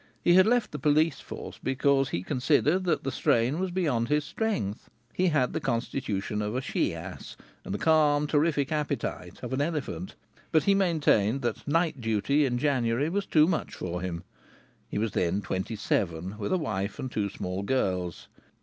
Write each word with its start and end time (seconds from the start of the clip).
He 0.23 0.33
had 0.33 0.47
left 0.47 0.71
the 0.71 0.79
police 0.79 1.19
force 1.19 1.59
because 1.63 2.09
he 2.09 2.23
considered 2.23 2.85
that 2.85 3.03
the 3.03 3.11
strain 3.11 3.59
was 3.59 3.69
beyond 3.69 4.07
his 4.09 4.25
strength. 4.25 4.89
He 5.13 5.27
had 5.27 5.53
the 5.53 5.59
constitution 5.59 6.41
of 6.41 6.55
a 6.55 6.59
she 6.61 6.95
ass, 6.95 7.37
and 7.63 7.71
the 7.71 7.77
calm, 7.77 8.25
terrific 8.25 8.71
appetite 8.71 9.37
of 9.43 9.53
an 9.53 9.61
elephant; 9.61 10.15
but 10.51 10.63
he 10.63 10.73
maintained 10.73 11.43
that 11.43 11.67
night 11.67 12.01
duty 12.01 12.47
in 12.47 12.57
January 12.57 13.09
was 13.09 13.27
too 13.27 13.45
much 13.45 13.75
for 13.75 14.01
him. 14.01 14.23
He 14.89 14.97
was 14.97 15.11
then 15.11 15.39
twenty 15.43 15.75
seven, 15.75 16.35
with 16.39 16.51
a 16.51 16.57
wife 16.57 16.97
and 16.97 17.11
two 17.11 17.29
small 17.29 17.61
girls. 17.61 18.27